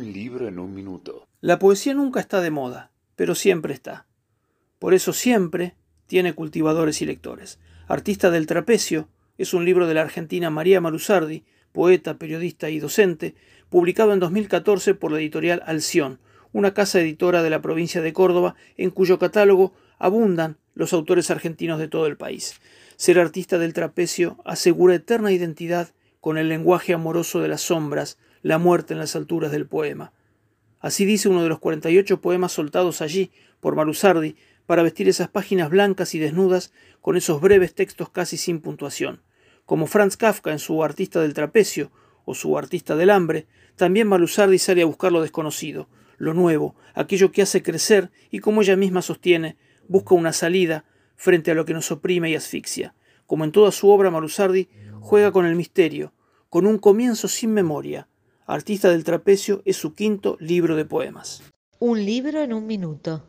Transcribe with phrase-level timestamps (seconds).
[0.00, 1.26] Libro en un minuto.
[1.40, 4.06] La poesía nunca está de moda, pero siempre está.
[4.78, 5.76] Por eso siempre
[6.06, 7.58] tiene cultivadores y lectores.
[7.86, 9.08] Artista del trapecio
[9.38, 13.34] es un libro de la argentina María Marusardi, poeta, periodista y docente,
[13.68, 16.18] publicado en 2014 por la editorial Alción,
[16.52, 21.78] una casa editora de la provincia de Córdoba en cuyo catálogo abundan los autores argentinos
[21.78, 22.60] de todo el país.
[22.96, 28.58] Ser artista del trapecio asegura eterna identidad con el lenguaje amoroso de las sombras, la
[28.58, 30.12] muerte en las alturas del poema.
[30.80, 35.68] Así dice uno de los 48 poemas soltados allí por Marusardi para vestir esas páginas
[35.68, 39.22] blancas y desnudas con esos breves textos casi sin puntuación.
[39.66, 41.90] Como Franz Kafka en su Artista del Trapecio
[42.24, 43.46] o su Artista del Hambre,
[43.76, 48.62] también Marusardi sale a buscar lo desconocido, lo nuevo, aquello que hace crecer y, como
[48.62, 49.56] ella misma sostiene,
[49.88, 50.84] busca una salida
[51.16, 52.94] frente a lo que nos oprime y asfixia.
[53.26, 54.68] Como en toda su obra, Marusardi
[55.00, 56.12] juega con el misterio,
[56.48, 58.08] con un comienzo sin memoria.
[58.46, 61.42] Artista del Trapecio es su quinto libro de poemas.
[61.78, 63.24] Un libro en un minuto.